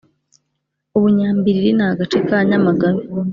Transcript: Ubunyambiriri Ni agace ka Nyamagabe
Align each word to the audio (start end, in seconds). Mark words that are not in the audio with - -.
Ubunyambiriri 0.97 1.71
Ni 1.77 1.85
agace 1.89 2.19
ka 2.27 2.37
Nyamagabe 2.49 3.01